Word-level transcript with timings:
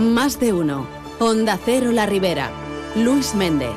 Más 0.00 0.40
de 0.40 0.54
uno. 0.54 0.86
Onda 1.18 1.58
Cero 1.62 1.92
La 1.92 2.06
Ribera. 2.06 2.50
Luis 2.96 3.34
Méndez. 3.34 3.68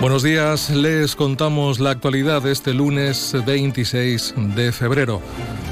Buenos 0.00 0.22
días, 0.22 0.70
les 0.70 1.14
contamos 1.14 1.80
la 1.80 1.90
actualidad 1.90 2.40
de 2.40 2.52
este 2.52 2.72
lunes 2.72 3.36
26 3.44 4.34
de 4.56 4.72
febrero. 4.72 5.20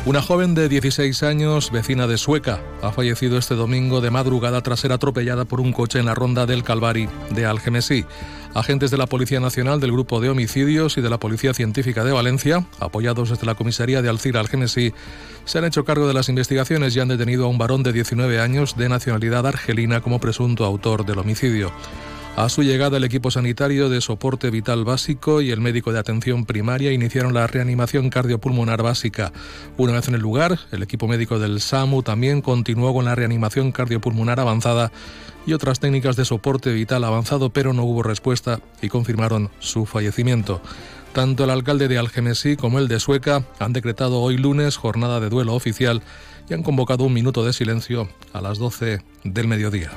Una 0.07 0.23
joven 0.23 0.55
de 0.55 0.69
16 0.69 1.25
años, 1.25 1.73
vecina 1.73 2.07
de 2.07 2.17
Sueca, 2.17 2.61
ha 2.81 2.93
fallecido 2.93 3.39
este 3.39 3.57
domingo 3.57 4.01
de 4.01 4.13
madrugada 4.13 4.61
tras 4.61 4.79
ser 4.79 4.93
atropellada 4.93 5.47
por 5.47 5.61
un 5.61 5.73
coche 5.73 5.99
en 5.99 6.07
la 6.07 6.15
ronda 6.15 6.47
del 6.47 6.63
Calvari 6.63 7.09
de 7.31 7.45
Algemesí. 7.45 8.05
Agentes 8.55 8.93
de 8.93 8.99
la 8.99 9.09
Policía 9.09 9.41
Nacional, 9.41 9.81
del 9.81 9.91
Grupo 9.91 10.21
de 10.21 10.31
Homicidios 10.31 10.97
y 10.97 11.01
de 11.01 11.11
la 11.11 11.19
Policía 11.19 11.55
Científica 11.55 12.05
de 12.05 12.13
Valencia, 12.13 12.65
apoyados 12.79 13.31
desde 13.31 13.47
la 13.47 13.57
comisaría 13.57 14.01
de 14.01 14.09
Alcira 14.09 14.39
Algemesí, 14.39 14.95
se 15.45 15.59
han 15.59 15.65
hecho 15.65 15.85
cargo 15.85 16.07
de 16.07 16.15
las 16.15 16.29
investigaciones 16.29 16.95
y 16.95 17.01
han 17.01 17.09
detenido 17.09 17.47
a 17.47 17.49
un 17.49 17.59
varón 17.59 17.83
de 17.83 17.93
19 17.93 18.39
años 18.41 18.77
de 18.77 18.89
nacionalidad 18.89 19.45
argelina 19.45 20.03
como 20.03 20.21
presunto 20.21 20.65
autor 20.65 21.05
del 21.05 21.19
homicidio. 21.19 21.73
A 22.37 22.51
su 22.51 22.63
llegada, 22.63 22.99
el 22.99 23.05
equipo 23.05 23.31
sanitario 23.31 23.89
de 23.89 24.03
soporte 24.03 24.51
vital 24.51 24.85
básico 24.85 25.41
y 25.41 25.53
el 25.53 25.63
médico 25.63 25.91
de 25.91 25.99
atención 25.99 26.45
primaria 26.45 26.93
iniciaron 26.93 27.33
la 27.33 27.47
reanimación 27.47 28.11
cardiopulmonar 28.11 28.83
básica. 28.83 29.33
Una 29.79 29.95
vez 29.95 30.09
en 30.09 30.17
el 30.17 30.21
lugar, 30.21 30.59
el 30.71 30.83
equipo 30.83 31.09
médico 31.09 31.39
del 31.39 31.63
SAMU 31.63 32.03
también 32.03 32.43
continuó 32.43 32.93
con 32.93 33.07
la 33.07 33.15
reanimación 33.15 33.73
cardiopulmonar 33.73 34.39
avanzada 34.39 34.93
y 35.47 35.55
otras 35.55 35.81
técnicas 35.81 36.15
de 36.17 36.27
soporte 36.27 36.75
vital 36.75 37.05
avanzado, 37.05 37.49
pero 37.49 37.73
no 37.73 37.85
hubo 37.85 38.03
respuesta 38.03 38.61
y 38.83 38.91
confirmaron 38.91 39.49
su 39.59 39.87
fallecimiento. 39.87 40.61
Tanto 41.15 41.45
el 41.45 41.51
alcalde 41.51 41.89
de 41.89 41.97
Algemesí 41.97 42.57
como 42.57 42.79
el 42.79 42.89
de 42.89 43.01
Sueca 43.01 43.45
han 43.59 43.73
decretado 43.73 44.21
hoy 44.21 44.37
lunes 44.37 44.77
jornada 44.77 45.21
de 45.21 45.31
duelo 45.31 45.55
oficial 45.55 46.03
y 46.51 46.53
han 46.53 46.63
convocado 46.63 47.05
un 47.05 47.15
minuto 47.15 47.47
de 47.47 47.55
silencio 47.55 48.11
a 48.35 48.43
las 48.43 48.59
12 48.59 49.01
del 49.25 49.49
mediodía. 49.49 49.93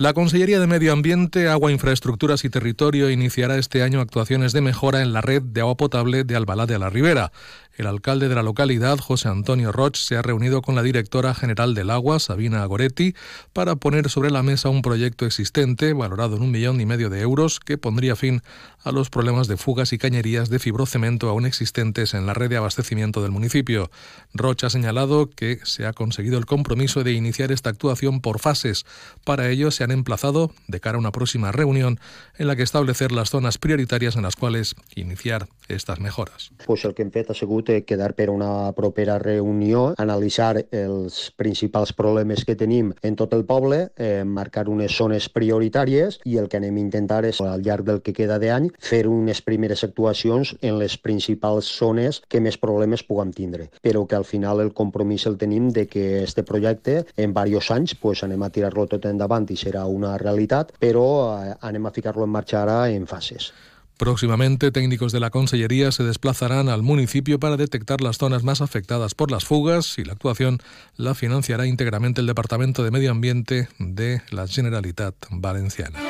La 0.00 0.14
Consellería 0.14 0.58
de 0.60 0.66
Medio 0.66 0.94
Ambiente, 0.94 1.50
Agua, 1.50 1.70
Infraestructuras 1.70 2.46
y 2.46 2.48
Territorio 2.48 3.10
iniciará 3.10 3.58
este 3.58 3.82
año 3.82 4.00
actuaciones 4.00 4.54
de 4.54 4.62
mejora 4.62 5.02
en 5.02 5.12
la 5.12 5.20
red 5.20 5.42
de 5.42 5.60
agua 5.60 5.76
potable 5.76 6.24
de 6.24 6.36
Albalá 6.36 6.64
de 6.64 6.78
la 6.78 6.88
Ribera. 6.88 7.32
El 7.80 7.86
alcalde 7.86 8.28
de 8.28 8.34
la 8.34 8.42
localidad, 8.42 8.98
José 8.98 9.30
Antonio 9.30 9.72
Roch, 9.72 9.96
se 9.96 10.14
ha 10.14 10.20
reunido 10.20 10.60
con 10.60 10.74
la 10.74 10.82
directora 10.82 11.32
general 11.32 11.74
del 11.74 11.88
agua, 11.88 12.20
Sabina 12.20 12.62
Goretti, 12.66 13.14
para 13.54 13.74
poner 13.74 14.10
sobre 14.10 14.30
la 14.30 14.42
mesa 14.42 14.68
un 14.68 14.82
proyecto 14.82 15.24
existente 15.24 15.94
valorado 15.94 16.36
en 16.36 16.42
un 16.42 16.50
millón 16.50 16.78
y 16.82 16.84
medio 16.84 17.08
de 17.08 17.22
euros 17.22 17.58
que 17.58 17.78
pondría 17.78 18.16
fin 18.16 18.42
a 18.84 18.92
los 18.92 19.08
problemas 19.08 19.48
de 19.48 19.56
fugas 19.56 19.94
y 19.94 19.98
cañerías 19.98 20.50
de 20.50 20.58
fibrocemento 20.58 21.30
aún 21.30 21.46
existentes 21.46 22.12
en 22.12 22.26
la 22.26 22.34
red 22.34 22.50
de 22.50 22.58
abastecimiento 22.58 23.22
del 23.22 23.30
municipio. 23.30 23.90
Roch 24.34 24.62
ha 24.64 24.68
señalado 24.68 25.30
que 25.30 25.60
se 25.64 25.86
ha 25.86 25.94
conseguido 25.94 26.36
el 26.36 26.44
compromiso 26.44 27.02
de 27.02 27.12
iniciar 27.12 27.50
esta 27.50 27.70
actuación 27.70 28.20
por 28.20 28.40
fases. 28.40 28.84
Para 29.24 29.48
ello 29.48 29.70
se 29.70 29.84
han 29.84 29.90
emplazado 29.90 30.52
de 30.68 30.80
cara 30.80 30.96
a 30.96 31.00
una 31.00 31.12
próxima 31.12 31.50
reunión 31.50 31.98
en 32.36 32.46
la 32.46 32.56
que 32.56 32.62
establecer 32.62 33.10
las 33.10 33.30
zonas 33.30 33.56
prioritarias 33.56 34.16
en 34.16 34.22
las 34.22 34.36
cuales 34.36 34.74
iniciar 34.94 35.48
estas 35.74 36.00
mejoras. 36.00 36.50
Pues 36.66 36.84
el 36.84 36.94
que 36.94 37.02
hem 37.02 37.12
fet 37.14 37.30
ha 37.30 37.36
sigut 37.36 37.70
quedar 37.86 38.14
per 38.14 38.30
una 38.30 38.72
propera 38.76 39.18
reunió, 39.18 39.94
analitzar 39.98 40.64
els 40.70 41.30
principals 41.36 41.92
problemes 41.96 42.44
que 42.44 42.56
tenim 42.56 42.92
en 43.02 43.16
tot 43.16 43.34
el 43.34 43.44
poble, 43.44 43.90
eh, 43.96 44.24
marcar 44.24 44.68
unes 44.68 44.96
zones 44.96 45.28
prioritàries 45.28 46.20
i 46.24 46.38
el 46.38 46.48
que 46.48 46.58
anem 46.60 46.76
a 46.76 46.84
intentar 46.84 47.24
és, 47.28 47.40
al 47.40 47.62
llarg 47.62 47.86
del 47.86 48.02
que 48.02 48.14
queda 48.16 48.38
d'any, 48.42 48.70
fer 48.78 49.06
unes 49.08 49.42
primeres 49.42 49.84
actuacions 49.84 50.54
en 50.60 50.78
les 50.78 50.96
principals 50.98 51.70
zones 51.78 52.22
que 52.28 52.40
més 52.40 52.58
problemes 52.58 53.04
puguem 53.06 53.32
tindre. 53.32 53.70
Però 53.82 54.06
que 54.06 54.18
al 54.18 54.24
final 54.24 54.60
el 54.60 54.74
compromís 54.74 55.26
el 55.26 55.38
tenim 55.38 55.70
de 55.70 55.86
que 55.86 56.22
este 56.22 56.42
projecte 56.42 57.04
en 57.16 57.34
diversos 57.34 57.70
anys 57.76 57.94
pues, 57.94 58.24
anem 58.24 58.42
a 58.42 58.50
tirar-lo 58.50 58.86
tot 58.90 59.06
endavant 59.06 59.48
i 59.50 59.58
serà 59.58 59.86
una 59.86 60.16
realitat, 60.18 60.72
però 60.80 61.08
eh, 61.38 61.54
anem 61.60 61.86
a 61.86 61.94
ficar-lo 61.94 62.26
en 62.26 62.34
marxa 62.38 62.62
ara 62.62 62.80
en 62.90 63.06
fases. 63.06 63.52
Próximamente, 64.00 64.70
técnicos 64.70 65.12
de 65.12 65.20
la 65.20 65.28
Consellería 65.28 65.92
se 65.92 66.04
desplazarán 66.04 66.70
al 66.70 66.82
municipio 66.82 67.38
para 67.38 67.58
detectar 67.58 68.00
las 68.00 68.16
zonas 68.16 68.42
más 68.44 68.62
afectadas 68.62 69.14
por 69.14 69.30
las 69.30 69.44
fugas 69.44 69.98
y 69.98 70.04
la 70.04 70.14
actuación 70.14 70.56
la 70.96 71.14
financiará 71.14 71.66
íntegramente 71.66 72.22
el 72.22 72.26
Departamento 72.26 72.82
de 72.82 72.92
Medio 72.92 73.10
Ambiente 73.10 73.68
de 73.78 74.22
la 74.30 74.48
Generalitat 74.48 75.14
Valenciana. 75.28 76.00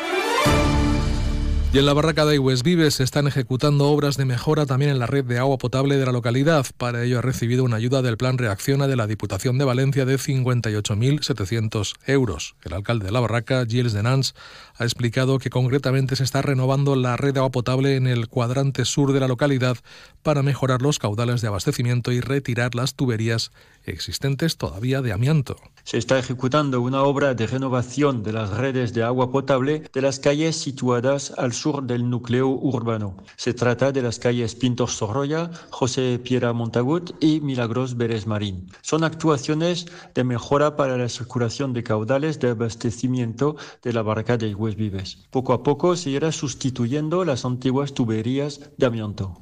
Y 1.73 1.79
en 1.79 1.87
la 1.87 1.93
barraca 1.93 2.25
de 2.25 2.33
Aigües 2.33 2.65
Vives 2.65 2.95
se 2.95 3.05
están 3.05 3.29
ejecutando 3.29 3.89
obras 3.91 4.17
de 4.17 4.25
mejora 4.25 4.67
también 4.67 4.91
en 4.91 4.99
la 4.99 5.07
red 5.07 5.25
de 5.25 5.39
agua 5.39 5.57
potable 5.57 5.99
de 5.99 6.05
la 6.05 6.11
localidad. 6.11 6.67
Para 6.77 7.05
ello 7.05 7.21
ha 7.21 7.23
recibido 7.23 7.63
una 7.63 7.77
ayuda 7.77 8.03
del 8.03 8.17
Plan 8.17 8.39
Reacciona 8.39 8.89
de 8.89 8.97
la 8.97 9.07
Diputación 9.07 9.57
de 9.57 9.65
Valencia 9.65 10.05
de 10.05 10.17
58.700 10.17 11.95
euros. 12.07 12.57
El 12.65 12.73
alcalde 12.73 13.07
de 13.07 13.13
la 13.13 13.21
barraca, 13.21 13.65
Gilles 13.69 13.93
Denans, 13.93 14.35
ha 14.79 14.83
explicado 14.83 15.39
que 15.39 15.51
concretamente 15.51 16.17
se 16.17 16.25
está 16.25 16.43
renovando 16.43 16.97
la 16.97 17.17
red 17.17 17.35
de 17.35 17.39
agua 17.39 17.53
potable 17.53 17.95
en 17.95 18.09
el 18.09 18.27
cuadrante 18.27 18.85
sur 18.85 19.13
de 19.13 19.21
la 19.21 19.29
localidad 19.29 19.77
para 20.25 20.43
mejorar 20.43 20.83
los 20.83 20.99
caudales 20.99 21.41
de 21.41 21.49
abastecimiento 21.49 22.11
y 22.11 22.21
retirar 22.21 22.75
las 22.75 22.95
tuberías 22.95 23.53
existentes 23.91 24.57
todavía 24.57 25.03
de 25.03 25.13
amianto. 25.13 25.57
Se 25.85 25.99
está 25.99 26.19
ejecutando 26.19 26.81
una 26.81 27.03
obra 27.03 27.35
de 27.35 27.47
renovación 27.47 28.23
de 28.23 28.33
las 28.33 28.51
redes 28.51 28.93
de 28.95 29.03
agua 29.03 29.31
potable 29.31 29.83
de 29.93 30.03
las 30.03 30.21
calles 30.21 30.57
situadas 30.57 31.33
al 31.37 31.53
sur 31.53 31.83
del 31.83 32.09
núcleo 32.09 32.49
urbano. 32.49 33.17
Se 33.37 33.55
trata 33.55 33.91
de 33.91 34.03
las 34.03 34.19
calles 34.19 34.55
Pintor 34.55 34.91
Sorolla, 34.91 35.51
José 35.71 36.21
Piera 36.23 36.53
Montagut 36.53 37.13
y 37.21 37.41
Milagros 37.41 37.97
Beres 37.97 38.27
Marín. 38.27 38.71
Son 38.83 39.05
actuaciones 39.05 39.87
de 40.15 40.25
mejora 40.25 40.77
para 40.77 40.97
la 40.97 41.09
circulación 41.09 41.73
de 41.73 41.83
caudales 41.83 42.39
de 42.41 42.51
abastecimiento 42.51 43.57
de 43.83 43.93
la 43.93 44.03
barca 44.03 44.37
de 44.37 44.55
Hues 44.55 44.77
Vives. 44.77 45.19
Poco 45.31 45.53
a 45.53 45.63
poco 45.63 45.97
se 45.97 46.11
irá 46.11 46.31
sustituyendo 46.33 47.25
las 47.25 47.45
antiguas 47.45 47.95
tuberías 47.95 48.61
de 48.77 48.87
amianto. 48.87 49.39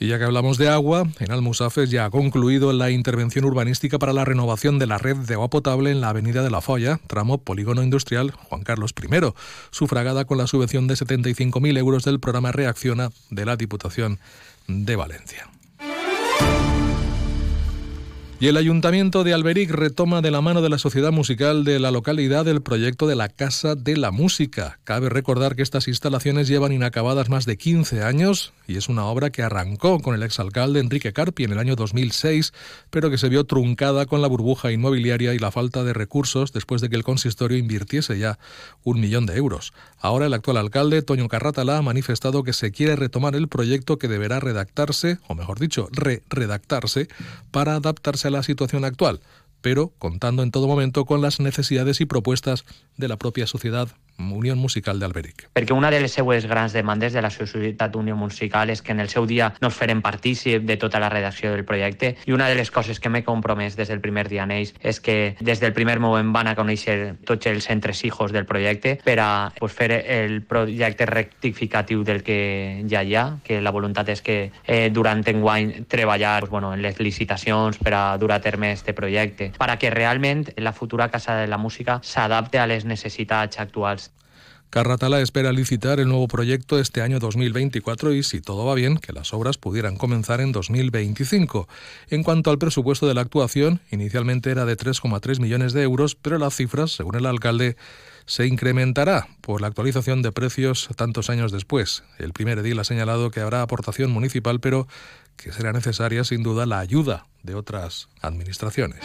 Y 0.00 0.08
ya 0.08 0.18
que 0.18 0.24
hablamos 0.24 0.58
de 0.58 0.68
agua, 0.68 1.08
en 1.18 1.32
Almusafes 1.32 1.90
ya 1.90 2.04
ha 2.04 2.10
concluido 2.10 2.72
la 2.72 2.90
intervención 2.90 3.44
urbanística 3.44 3.98
para 3.98 4.12
la 4.12 4.24
renovación 4.24 4.78
de 4.78 4.86
la 4.86 4.98
red 4.98 5.16
de 5.16 5.34
agua 5.34 5.50
potable 5.50 5.90
en 5.90 6.00
la 6.00 6.10
Avenida 6.10 6.42
de 6.42 6.50
la 6.50 6.60
Folla, 6.60 7.00
tramo 7.08 7.38
Polígono 7.38 7.82
Industrial 7.82 8.30
Juan 8.30 8.62
Carlos 8.62 8.94
I, 8.96 9.32
sufragada 9.70 10.24
con 10.24 10.38
la 10.38 10.46
subvención 10.46 10.86
de 10.86 10.94
75.000 10.94 11.78
euros 11.78 12.04
del 12.04 12.20
programa 12.20 12.52
Reacciona 12.52 13.10
de 13.30 13.44
la 13.44 13.56
Diputación 13.56 14.20
de 14.68 14.94
Valencia. 14.94 15.48
Y 18.40 18.46
el 18.46 18.56
Ayuntamiento 18.56 19.24
de 19.24 19.34
Alberic 19.34 19.72
retoma 19.72 20.22
de 20.22 20.30
la 20.30 20.40
mano 20.40 20.62
de 20.62 20.68
la 20.68 20.78
Sociedad 20.78 21.10
Musical 21.10 21.64
de 21.64 21.80
la 21.80 21.90
localidad 21.90 22.46
el 22.46 22.62
proyecto 22.62 23.08
de 23.08 23.16
la 23.16 23.28
Casa 23.28 23.74
de 23.74 23.96
la 23.96 24.12
Música. 24.12 24.78
Cabe 24.84 25.08
recordar 25.08 25.56
que 25.56 25.62
estas 25.62 25.88
instalaciones 25.88 26.46
llevan 26.46 26.70
inacabadas 26.70 27.30
más 27.30 27.46
de 27.46 27.58
15 27.58 28.04
años 28.04 28.52
y 28.68 28.76
es 28.76 28.88
una 28.88 29.06
obra 29.06 29.30
que 29.30 29.42
arrancó 29.42 29.98
con 29.98 30.14
el 30.14 30.22
exalcalde 30.22 30.78
Enrique 30.78 31.12
Carpi 31.12 31.42
en 31.42 31.50
el 31.50 31.58
año 31.58 31.74
2006, 31.74 32.52
pero 32.90 33.10
que 33.10 33.18
se 33.18 33.28
vio 33.28 33.42
truncada 33.42 34.06
con 34.06 34.22
la 34.22 34.28
burbuja 34.28 34.70
inmobiliaria 34.70 35.34
y 35.34 35.40
la 35.40 35.50
falta 35.50 35.82
de 35.82 35.92
recursos 35.92 36.52
después 36.52 36.80
de 36.80 36.90
que 36.90 36.96
el 36.96 37.02
consistorio 37.02 37.58
invirtiese 37.58 38.20
ya 38.20 38.38
un 38.84 39.00
millón 39.00 39.26
de 39.26 39.36
euros. 39.36 39.72
Ahora 39.98 40.26
el 40.26 40.34
actual 40.34 40.58
alcalde, 40.58 41.02
Toño 41.02 41.26
Carratala, 41.26 41.78
ha 41.78 41.82
manifestado 41.82 42.44
que 42.44 42.52
se 42.52 42.70
quiere 42.70 42.94
retomar 42.94 43.34
el 43.34 43.48
proyecto 43.48 43.98
que 43.98 44.06
deberá 44.06 44.38
redactarse, 44.38 45.18
o 45.26 45.34
mejor 45.34 45.58
dicho, 45.58 45.88
re-redactarse, 45.90 47.08
para 47.50 47.74
adaptarse 47.74 48.27
la 48.30 48.42
situación 48.42 48.84
actual, 48.84 49.20
pero 49.60 49.92
contando 49.98 50.42
en 50.42 50.50
todo 50.50 50.68
momento 50.68 51.04
con 51.04 51.20
las 51.20 51.40
necesidades 51.40 52.00
y 52.00 52.06
propuestas 52.06 52.64
de 52.96 53.08
la 53.08 53.16
propia 53.16 53.46
sociedad 53.46 53.88
Unión 54.38 54.58
Musical 54.58 55.00
d'Alberic. 55.00 55.48
Perquè 55.52 55.74
una 55.74 55.90
de 55.90 55.98
les 56.00 56.12
seues 56.14 56.46
grans 56.46 56.72
demandes 56.72 57.12
de 57.12 57.22
la 57.22 57.30
Societat 57.30 57.96
Unió 57.96 58.16
Musical 58.16 58.70
és 58.70 58.82
que 58.82 58.92
en 58.92 59.00
el 59.00 59.08
seu 59.10 59.26
dia 59.26 59.52
nos 59.60 59.74
feren 59.74 60.02
partícip 60.02 60.62
de 60.62 60.76
tota 60.76 61.00
la 61.02 61.08
redacció 61.10 61.50
del 61.52 61.64
projecte 61.66 62.14
i 62.26 62.32
una 62.32 62.48
de 62.48 62.54
les 62.54 62.70
coses 62.70 63.00
que 63.00 63.10
m'he 63.10 63.24
compromès 63.26 63.76
des 63.76 63.90
del 63.90 64.00
primer 64.00 64.28
dia 64.30 64.44
en 64.46 64.54
ells 64.54 64.74
és 64.80 65.00
que 65.00 65.36
des 65.40 65.60
del 65.60 65.74
primer 65.74 65.98
moment 65.98 66.32
van 66.32 66.48
a 66.48 66.54
conèixer 66.54 67.16
tots 67.26 67.50
els 67.50 67.68
entresijos 67.70 68.32
del 68.32 68.46
projecte 68.46 68.98
per 69.04 69.18
a 69.20 69.30
pues, 69.58 69.74
fer 69.74 69.90
el 70.06 70.42
projecte 70.42 71.06
rectificatiu 71.06 72.04
del 72.04 72.22
que 72.22 72.84
ja 72.90 73.02
hi 73.02 73.16
ha, 73.16 73.26
que 73.44 73.60
la 73.60 73.74
voluntat 73.74 74.14
és 74.14 74.22
que 74.22 74.38
eh, 74.66 74.90
durant 74.94 75.24
enguany 75.26 75.84
treballar 75.88 76.40
pues, 76.40 76.50
bueno, 76.50 76.72
en 76.74 76.82
les 76.82 77.00
licitacions 77.00 77.78
per 77.82 77.94
a 77.94 78.04
dur 78.18 78.32
a 78.32 78.40
terme 78.40 78.72
este 78.72 78.94
projecte, 78.94 79.52
per 79.58 79.70
a 79.70 79.78
que 79.78 79.90
realment 79.90 80.46
la 80.56 80.72
futura 80.72 81.10
Casa 81.10 81.34
de 81.36 81.46
la 81.46 81.58
Música 81.58 82.00
s'adapte 82.02 82.58
a 82.58 82.66
les 82.70 82.84
necessitats 82.84 83.58
actuals 83.58 84.07
Carratala 84.70 85.22
espera 85.22 85.50
licitar 85.50 85.98
el 85.98 86.08
nuevo 86.08 86.28
proyecto 86.28 86.78
este 86.78 87.00
año 87.00 87.18
2024 87.20 88.12
y, 88.12 88.22
si 88.22 88.42
todo 88.42 88.66
va 88.66 88.74
bien, 88.74 88.98
que 88.98 89.14
las 89.14 89.32
obras 89.32 89.56
pudieran 89.56 89.96
comenzar 89.96 90.42
en 90.42 90.52
2025. 90.52 91.66
En 92.10 92.22
cuanto 92.22 92.50
al 92.50 92.58
presupuesto 92.58 93.06
de 93.06 93.14
la 93.14 93.22
actuación, 93.22 93.80
inicialmente 93.90 94.50
era 94.50 94.66
de 94.66 94.76
3,3 94.76 95.40
millones 95.40 95.72
de 95.72 95.84
euros, 95.84 96.16
pero 96.16 96.36
las 96.36 96.54
cifras, 96.54 96.90
según 96.92 97.14
el 97.14 97.24
alcalde, 97.24 97.76
se 98.26 98.46
incrementará 98.46 99.28
por 99.40 99.62
la 99.62 99.68
actualización 99.68 100.20
de 100.20 100.32
precios 100.32 100.90
tantos 100.96 101.30
años 101.30 101.50
después. 101.50 102.04
El 102.18 102.34
primer 102.34 102.58
edil 102.58 102.78
ha 102.78 102.84
señalado 102.84 103.30
que 103.30 103.40
habrá 103.40 103.62
aportación 103.62 104.10
municipal, 104.10 104.60
pero 104.60 104.86
que 105.38 105.50
será 105.50 105.72
necesaria 105.72 106.24
sin 106.24 106.42
duda 106.42 106.66
la 106.66 106.80
ayuda 106.80 107.26
de 107.42 107.54
otras 107.54 108.10
administraciones. 108.20 109.00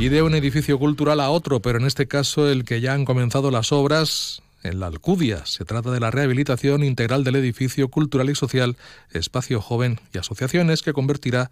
Y 0.00 0.10
de 0.10 0.22
un 0.22 0.36
edificio 0.36 0.78
cultural 0.78 1.18
a 1.18 1.28
otro, 1.30 1.60
pero 1.60 1.78
en 1.78 1.84
este 1.84 2.06
caso 2.06 2.48
el 2.48 2.64
que 2.64 2.80
ya 2.80 2.92
han 2.92 3.04
comenzado 3.04 3.50
las 3.50 3.72
obras 3.72 4.42
en 4.62 4.78
la 4.78 4.86
Alcudia. 4.86 5.44
Se 5.44 5.64
trata 5.64 5.90
de 5.90 5.98
la 5.98 6.12
rehabilitación 6.12 6.84
integral 6.84 7.24
del 7.24 7.34
edificio 7.34 7.88
cultural 7.88 8.30
y 8.30 8.36
social 8.36 8.76
Espacio 9.12 9.60
Joven 9.60 9.98
y 10.14 10.18
Asociaciones 10.18 10.82
que 10.82 10.92
convertirá 10.92 11.50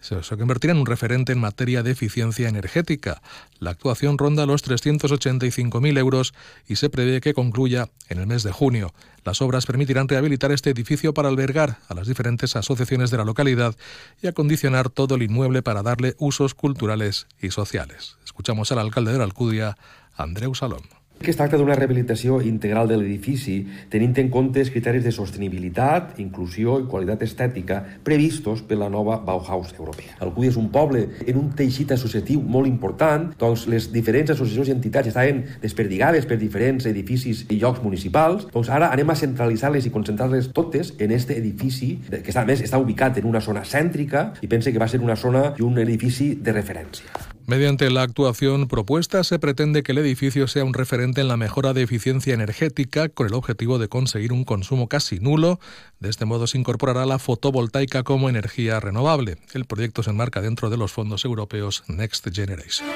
se 0.00 0.36
convertirá 0.36 0.72
en 0.72 0.78
un 0.78 0.86
referente 0.86 1.32
en 1.32 1.40
materia 1.40 1.82
de 1.82 1.90
eficiencia 1.90 2.48
energética. 2.48 3.20
La 3.58 3.70
actuación 3.70 4.16
ronda 4.18 4.46
los 4.46 4.64
385.000 4.64 5.98
euros 5.98 6.34
y 6.66 6.76
se 6.76 6.90
prevé 6.90 7.20
que 7.20 7.34
concluya 7.34 7.88
en 8.08 8.18
el 8.18 8.26
mes 8.26 8.42
de 8.42 8.52
junio. 8.52 8.94
Las 9.24 9.42
obras 9.42 9.66
permitirán 9.66 10.08
rehabilitar 10.08 10.52
este 10.52 10.70
edificio 10.70 11.12
para 11.12 11.28
albergar 11.28 11.78
a 11.88 11.94
las 11.94 12.06
diferentes 12.06 12.56
asociaciones 12.56 13.10
de 13.10 13.18
la 13.18 13.24
localidad 13.24 13.76
y 14.22 14.26
acondicionar 14.26 14.88
todo 14.88 15.16
el 15.16 15.22
inmueble 15.22 15.62
para 15.62 15.82
darle 15.82 16.14
usos 16.18 16.54
culturales 16.54 17.26
y 17.40 17.50
sociales. 17.50 18.16
Escuchamos 18.24 18.72
al 18.72 18.78
alcalde 18.78 19.12
de 19.12 19.18
la 19.18 19.24
Alcudia, 19.24 19.76
Andreu 20.16 20.54
Salom. 20.54 20.97
Que 21.18 21.30
es 21.32 21.36
tracta 21.38 21.58
d'una 21.58 21.76
rehabilitació 21.76 22.38
integral 22.46 22.88
de 22.88 22.96
l'edifici 22.98 23.58
tenint 23.90 24.14
en 24.22 24.30
compte 24.32 24.60
els 24.62 24.70
criteris 24.70 25.04
de 25.04 25.12
sostenibilitat, 25.14 26.16
inclusió 26.22 26.78
i 26.80 26.86
qualitat 26.90 27.24
estètica 27.26 27.80
previstos 28.06 28.62
per 28.62 28.78
la 28.78 28.88
nova 28.92 29.18
Bauhaus 29.24 29.74
europea. 29.76 30.16
Alcúdia 30.24 30.52
és 30.52 30.58
un 30.60 30.68
poble 30.74 31.04
en 31.26 31.40
un 31.40 31.50
teixit 31.58 31.92
associatiu 31.94 32.42
molt 32.42 32.70
important, 32.70 33.28
doncs 33.38 33.66
les 33.70 33.90
diferents 33.92 34.32
associacions 34.34 34.70
i 34.70 34.76
entitats 34.76 35.10
estaven 35.10 35.44
desperdigades 35.62 36.26
per 36.28 36.38
diferents 36.40 36.86
edificis 36.90 37.44
i 37.48 37.58
llocs 37.58 37.82
municipals, 37.82 38.46
doncs 38.52 38.70
ara 38.74 38.92
anem 38.94 39.10
a 39.10 39.18
centralitzar-les 39.18 39.88
i 39.88 39.94
concentrar-les 39.94 40.52
totes 40.56 40.94
en 40.98 41.12
este 41.16 41.38
edifici, 41.38 41.96
que 42.08 42.38
a 42.38 42.46
més 42.48 42.62
està 42.62 42.78
ubicat 42.78 43.18
en 43.18 43.26
una 43.26 43.42
zona 43.44 43.64
cèntrica 43.66 44.32
i 44.40 44.50
pense 44.50 44.72
que 44.72 44.78
va 44.78 44.88
ser 44.88 45.02
una 45.02 45.16
zona 45.16 45.52
i 45.58 45.66
un 45.66 45.82
edifici 45.82 46.34
de 46.38 46.54
referència. 46.54 47.27
Mediante 47.48 47.88
la 47.88 48.02
actuación 48.02 48.68
propuesta 48.68 49.24
se 49.24 49.38
pretende 49.38 49.82
que 49.82 49.92
el 49.92 49.98
edificio 49.98 50.48
sea 50.48 50.66
un 50.66 50.74
referente 50.74 51.22
en 51.22 51.28
la 51.28 51.38
mejora 51.38 51.72
de 51.72 51.80
eficiencia 51.80 52.34
energética 52.34 53.08
con 53.08 53.26
el 53.26 53.32
objetivo 53.32 53.78
de 53.78 53.88
conseguir 53.88 54.34
un 54.34 54.44
consumo 54.44 54.86
casi 54.86 55.18
nulo. 55.18 55.58
De 55.98 56.10
este 56.10 56.26
modo 56.26 56.46
se 56.46 56.58
incorporará 56.58 57.06
la 57.06 57.18
fotovoltaica 57.18 58.02
como 58.02 58.28
energía 58.28 58.80
renovable. 58.80 59.38
El 59.54 59.64
proyecto 59.64 60.02
se 60.02 60.10
enmarca 60.10 60.42
dentro 60.42 60.68
de 60.68 60.76
los 60.76 60.92
fondos 60.92 61.24
europeos 61.24 61.84
Next 61.88 62.28
Generation. 62.30 62.86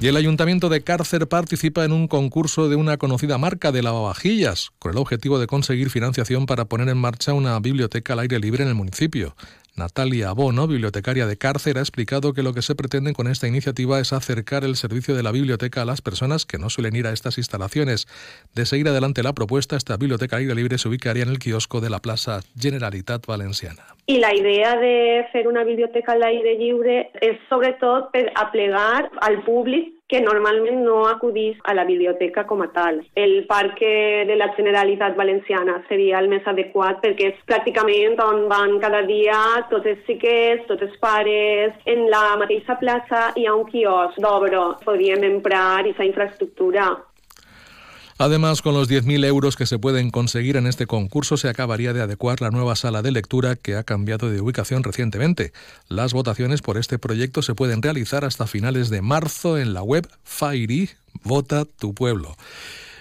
Y 0.00 0.08
el 0.08 0.16
Ayuntamiento 0.16 0.68
de 0.68 0.82
Cárcer 0.82 1.28
participa 1.28 1.84
en 1.84 1.92
un 1.92 2.08
concurso 2.08 2.68
de 2.68 2.74
una 2.74 2.96
conocida 2.96 3.38
marca 3.38 3.70
de 3.70 3.82
lavavajillas, 3.82 4.72
con 4.80 4.90
el 4.90 4.98
objetivo 4.98 5.38
de 5.38 5.46
conseguir 5.46 5.90
financiación 5.90 6.46
para 6.46 6.64
poner 6.64 6.88
en 6.88 6.98
marcha 6.98 7.34
una 7.34 7.56
biblioteca 7.60 8.14
al 8.14 8.18
aire 8.18 8.40
libre 8.40 8.64
en 8.64 8.68
el 8.70 8.74
municipio. 8.74 9.36
Natalia 9.74 10.32
Bono, 10.32 10.66
bibliotecaria 10.66 11.26
de 11.26 11.38
Cárcer, 11.38 11.78
ha 11.78 11.80
explicado 11.80 12.34
que 12.34 12.42
lo 12.42 12.52
que 12.52 12.60
se 12.60 12.74
pretende 12.74 13.14
con 13.14 13.26
esta 13.26 13.48
iniciativa 13.48 14.00
es 14.00 14.12
acercar 14.12 14.64
el 14.64 14.76
servicio 14.76 15.14
de 15.14 15.22
la 15.22 15.32
biblioteca 15.32 15.82
a 15.82 15.84
las 15.86 16.02
personas 16.02 16.44
que 16.44 16.58
no 16.58 16.68
suelen 16.68 16.94
ir 16.94 17.06
a 17.06 17.12
estas 17.12 17.38
instalaciones. 17.38 18.06
De 18.54 18.66
seguir 18.66 18.88
adelante 18.88 19.22
la 19.22 19.32
propuesta, 19.32 19.76
esta 19.76 19.96
biblioteca 19.96 20.36
aire 20.36 20.54
libre 20.54 20.76
se 20.76 20.88
ubicaría 20.88 21.22
en 21.22 21.30
el 21.30 21.38
kiosco 21.38 21.80
de 21.80 21.88
la 21.88 22.00
Plaza 22.00 22.40
Generalitat 22.58 23.26
Valenciana. 23.26 23.82
I 24.06 24.18
la 24.18 24.34
idea 24.34 24.76
de 24.76 25.26
fer 25.32 25.46
una 25.46 25.62
biblioteca 25.64 26.12
a 26.12 26.18
l'aire 26.18 26.56
lliure 26.58 27.12
és 27.22 27.38
sobretot 27.48 28.10
per 28.12 28.26
aplegar 28.34 29.08
al 29.22 29.44
públic 29.46 30.01
que 30.08 30.20
normalment 30.20 30.82
no 30.84 31.06
acudís 31.08 31.58
a 31.64 31.74
la 31.74 31.84
biblioteca 31.88 32.44
com 32.46 32.62
a 32.62 32.68
tal. 32.72 33.00
El 33.14 33.46
parc 33.48 33.80
de 33.80 34.36
la 34.36 34.50
Generalitat 34.56 35.16
Valenciana 35.16 35.78
seria 35.88 36.18
el 36.20 36.28
més 36.32 36.46
adequat 36.46 37.00
perquè 37.04 37.30
és 37.32 37.44
pràcticament 37.48 38.20
on 38.24 38.44
van 38.50 38.78
cada 38.82 39.02
dia 39.08 39.38
tots 39.70 39.88
els 39.88 40.02
xiquets, 40.08 40.66
tots 40.68 40.84
els 40.88 40.98
pares. 41.00 41.78
En 41.86 42.04
la 42.12 42.36
mateixa 42.42 42.76
plaça 42.82 43.30
hi 43.36 43.46
ha 43.46 43.56
un 43.56 43.64
quiosc 43.70 44.20
d'obra. 44.20 44.66
Podríem 44.84 45.24
emprar 45.30 45.64
aquesta 45.80 46.04
infraestructura 46.04 46.90
Además, 48.22 48.62
con 48.62 48.74
los 48.74 48.88
10.000 48.88 49.24
euros 49.24 49.56
que 49.56 49.66
se 49.66 49.80
pueden 49.80 50.12
conseguir 50.12 50.56
en 50.56 50.68
este 50.68 50.86
concurso, 50.86 51.36
se 51.36 51.48
acabaría 51.48 51.92
de 51.92 52.02
adecuar 52.02 52.40
la 52.40 52.52
nueva 52.52 52.76
sala 52.76 53.02
de 53.02 53.10
lectura 53.10 53.56
que 53.56 53.74
ha 53.74 53.82
cambiado 53.82 54.30
de 54.30 54.40
ubicación 54.40 54.84
recientemente. 54.84 55.52
Las 55.88 56.12
votaciones 56.12 56.62
por 56.62 56.78
este 56.78 57.00
proyecto 57.00 57.42
se 57.42 57.56
pueden 57.56 57.82
realizar 57.82 58.24
hasta 58.24 58.46
finales 58.46 58.90
de 58.90 59.02
marzo 59.02 59.58
en 59.58 59.74
la 59.74 59.82
web 59.82 60.08
Fairy 60.22 60.90
Vota 61.24 61.64
tu 61.64 61.94
Pueblo. 61.94 62.36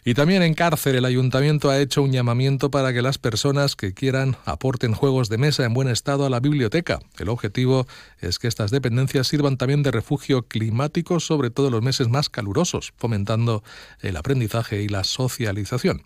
Y 0.03 0.15
también 0.15 0.41
en 0.41 0.55
cárcel 0.55 0.95
el 0.95 1.05
ayuntamiento 1.05 1.69
ha 1.69 1.79
hecho 1.79 2.01
un 2.01 2.11
llamamiento 2.11 2.71
para 2.71 2.91
que 2.91 3.03
las 3.03 3.19
personas 3.19 3.75
que 3.75 3.93
quieran 3.93 4.35
aporten 4.45 4.93
juegos 4.93 5.29
de 5.29 5.37
mesa 5.37 5.63
en 5.63 5.75
buen 5.75 5.87
estado 5.87 6.25
a 6.25 6.29
la 6.31 6.39
biblioteca. 6.39 6.99
El 7.19 7.29
objetivo 7.29 7.85
es 8.19 8.39
que 8.39 8.47
estas 8.47 8.71
dependencias 8.71 9.27
sirvan 9.27 9.57
también 9.57 9.83
de 9.83 9.91
refugio 9.91 10.41
climático, 10.47 11.19
sobre 11.19 11.51
todo 11.51 11.67
en 11.67 11.73
los 11.73 11.83
meses 11.83 12.09
más 12.09 12.29
calurosos, 12.29 12.93
fomentando 12.97 13.63
el 13.99 14.17
aprendizaje 14.17 14.81
y 14.81 14.87
la 14.87 15.03
socialización. 15.03 16.03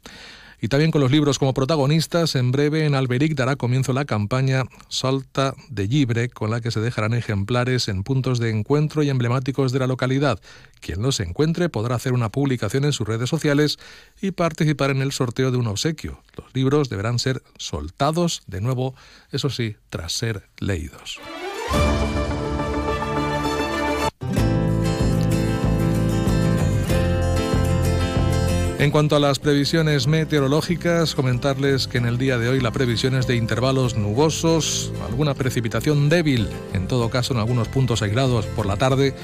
Y 0.65 0.67
también 0.67 0.89
con 0.89 0.99
los 0.99 1.11
libros 1.11 1.37
como 1.37 1.53
protagonistas, 1.53 2.33
en 2.33 2.51
breve 2.51 2.87
en 2.87 2.95
Alberic 2.95 3.35
dará 3.35 3.55
comienzo 3.55 3.93
la 3.93 4.05
campaña 4.05 4.63
Salta 4.89 5.53
de 5.69 5.87
Libre, 5.87 6.27
con 6.27 6.49
la 6.49 6.59
que 6.59 6.71
se 6.71 6.79
dejarán 6.79 7.13
ejemplares 7.13 7.87
en 7.87 8.01
puntos 8.01 8.39
de 8.39 8.49
encuentro 8.49 9.03
y 9.03 9.11
emblemáticos 9.11 9.71
de 9.71 9.77
la 9.77 9.85
localidad. 9.85 10.39
Quien 10.79 11.03
los 11.03 11.19
encuentre 11.19 11.69
podrá 11.69 11.93
hacer 11.93 12.13
una 12.13 12.29
publicación 12.29 12.83
en 12.83 12.93
sus 12.93 13.07
redes 13.07 13.29
sociales 13.29 13.77
y 14.19 14.31
participar 14.31 14.89
en 14.89 15.03
el 15.03 15.11
sorteo 15.11 15.51
de 15.51 15.57
un 15.57 15.67
obsequio. 15.67 16.23
Los 16.35 16.47
libros 16.55 16.89
deberán 16.89 17.19
ser 17.19 17.43
soltados 17.59 18.41
de 18.47 18.61
nuevo, 18.61 18.95
eso 19.31 19.51
sí, 19.51 19.75
tras 19.91 20.13
ser 20.13 20.49
leídos. 20.57 21.19
En 28.77 28.91
cuanto 28.91 29.15
a 29.15 29.21
las 29.21 29.39
previsiones 29.39 30.05
meteorológicas, 30.05 31.15
comentarles 31.15 31.87
que 31.87 31.97
en 31.97 32.05
el 32.05 32.17
día 32.17 32.37
de 32.37 32.49
hoy 32.49 32.59
la 32.59 32.71
previsión 32.71 33.15
es 33.15 33.25
de 33.25 33.37
intervalos 33.37 33.95
nubosos, 33.95 34.91
alguna 35.07 35.33
precipitación 35.33 36.09
débil, 36.09 36.49
en 36.73 36.85
todo 36.85 37.09
caso 37.09 37.33
en 37.33 37.39
algunos 37.39 37.69
puntos 37.69 38.01
aislados 38.01 38.45
por 38.47 38.65
la 38.65 38.75
tarde, 38.75 39.15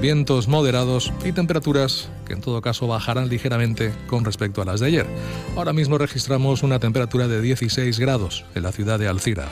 vientos 0.00 0.46
moderados 0.46 1.12
y 1.24 1.32
temperaturas 1.32 2.10
que 2.24 2.32
en 2.32 2.40
todo 2.40 2.62
caso 2.62 2.86
bajarán 2.86 3.28
ligeramente 3.28 3.92
con 4.06 4.24
respecto 4.24 4.62
a 4.62 4.64
las 4.64 4.78
de 4.78 4.86
ayer. 4.86 5.06
Ahora 5.56 5.72
mismo 5.72 5.98
registramos 5.98 6.62
una 6.62 6.78
temperatura 6.78 7.26
de 7.26 7.40
16 7.40 7.98
grados 7.98 8.44
en 8.54 8.62
la 8.62 8.70
ciudad 8.70 9.00
de 9.00 9.08
Alcira. 9.08 9.48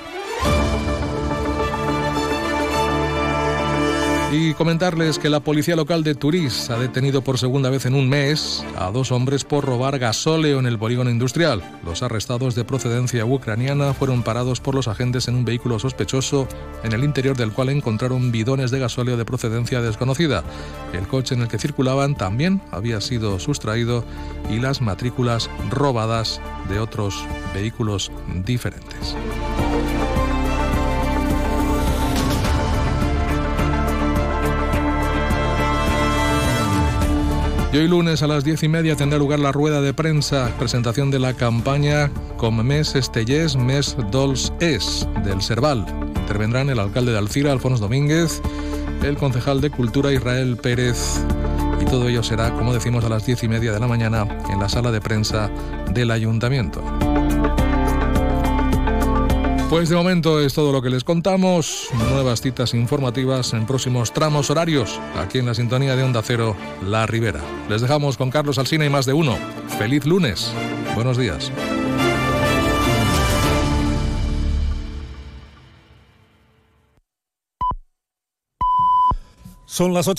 Y 4.33 4.55
comentarles 4.55 5.19
que 5.19 5.29
la 5.29 5.41
policía 5.41 5.75
local 5.75 6.05
de 6.05 6.15
Turís 6.15 6.71
ha 6.71 6.79
detenido 6.79 7.21
por 7.21 7.37
segunda 7.37 7.69
vez 7.69 7.85
en 7.87 7.95
un 7.95 8.09
mes 8.09 8.65
a 8.77 8.93
dos 8.93 9.11
hombres 9.11 9.43
por 9.43 9.65
robar 9.65 9.99
gasóleo 9.99 10.61
en 10.61 10.67
el 10.67 10.79
polígono 10.79 11.11
industrial. 11.11 11.61
Los 11.85 12.05
arrestados 12.05 12.55
de 12.55 12.65
procedencia 12.65 13.25
ucraniana 13.25 13.93
fueron 13.93 14.23
parados 14.23 14.61
por 14.61 14.77
los 14.77 14.87
agentes 14.87 15.27
en 15.27 15.35
un 15.35 15.45
vehículo 15.45 15.81
sospechoso 15.81 16.47
en 16.85 16.93
el 16.93 17.03
interior 17.03 17.37
del 17.37 17.51
cual 17.51 17.71
encontraron 17.71 18.31
bidones 18.31 18.71
de 18.71 18.79
gasóleo 18.79 19.17
de 19.17 19.25
procedencia 19.25 19.83
desconocida. 19.83 20.45
El 20.93 21.09
coche 21.09 21.35
en 21.35 21.43
el 21.43 21.49
que 21.49 21.59
circulaban 21.59 22.15
también 22.15 22.63
había 22.71 23.01
sido 23.01 23.41
sustraído 23.41 24.05
y 24.49 24.61
las 24.61 24.81
matrículas 24.81 25.51
robadas 25.71 26.41
de 26.69 26.79
otros 26.79 27.25
vehículos 27.53 28.13
diferentes. 28.45 29.17
Y 37.73 37.77
hoy 37.77 37.87
lunes 37.87 38.21
a 38.23 38.27
las 38.27 38.43
diez 38.43 38.65
y 38.65 38.69
media 38.69 38.97
tendrá 38.97 39.17
lugar 39.17 39.39
la 39.39 39.53
rueda 39.53 39.81
de 39.81 39.95
prensa, 39.95 40.53
presentación 40.59 41.13
de 41.13 41.21
la 41.21 41.35
campaña 41.35 42.11
Com 42.37 42.61
Mes 42.63 42.97
Estellés, 42.97 43.55
Mes 43.55 43.97
Dols 44.11 44.53
Es, 44.59 45.07
del 45.25 45.41
Serval. 45.41 45.87
Intervendrán 46.17 46.69
el 46.69 46.81
alcalde 46.81 47.13
de 47.13 47.19
Alcira, 47.19 47.53
Alfonso 47.53 47.81
Domínguez, 47.81 48.43
el 49.05 49.17
concejal 49.17 49.61
de 49.61 49.71
Cultura, 49.71 50.13
Israel 50.13 50.57
Pérez, 50.57 51.25
y 51.81 51.85
todo 51.85 52.09
ello 52.09 52.25
será, 52.25 52.53
como 52.55 52.75
decimos, 52.75 53.05
a 53.05 53.09
las 53.09 53.25
diez 53.25 53.43
y 53.45 53.49
media 53.49 53.73
de 53.73 53.79
la 53.79 53.87
mañana 53.87 54.27
en 54.51 54.59
la 54.59 54.69
sala 54.69 54.91
de 54.91 55.01
prensa 55.01 55.49
del 55.95 56.11
ayuntamiento. 56.11 56.83
Pues 59.71 59.89
de 59.89 59.95
momento 59.95 60.41
es 60.41 60.53
todo 60.53 60.73
lo 60.73 60.83
que 60.83 60.91
les 60.91 61.05
contamos. 61.05 61.91
Nuevas 62.11 62.41
citas 62.41 62.75
informativas 62.75 63.53
en 63.53 63.67
próximos 63.67 64.13
tramos 64.13 64.51
horarios, 64.51 64.99
aquí 65.17 65.39
en 65.39 65.47
la 65.47 65.55
sintonía 65.55 65.95
de 65.95 66.03
Onda 66.03 66.23
Cero, 66.25 66.57
La 66.85 67.07
Ribera. 67.07 67.41
Les 67.69 67.81
dejamos 67.81 68.17
con 68.17 68.31
Carlos 68.31 68.59
Alsina 68.59 68.85
y 68.85 68.91
más 68.91 69.07
de 69.07 69.13
uno. 69.13 69.39
Feliz 69.79 70.07
lunes. 70.07 70.53
Buenos 70.97 71.17
días. 71.17 71.53
Son 79.67 79.95
las 79.95 80.09